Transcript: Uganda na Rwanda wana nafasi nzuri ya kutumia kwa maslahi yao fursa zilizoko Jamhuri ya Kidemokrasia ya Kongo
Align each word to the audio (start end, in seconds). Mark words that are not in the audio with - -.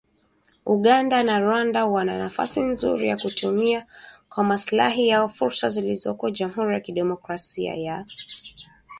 Uganda 0.65 1.17
na 1.27 1.35
Rwanda 1.43 1.85
wana 1.85 2.17
nafasi 2.19 2.61
nzuri 2.61 3.09
ya 3.09 3.17
kutumia 3.17 3.85
kwa 4.29 4.43
maslahi 4.43 5.07
yao 5.07 5.29
fursa 5.29 5.69
zilizoko 5.69 6.29
Jamhuri 6.29 6.73
ya 6.73 6.79
Kidemokrasia 6.79 7.75
ya 7.75 7.95
Kongo 7.95 8.09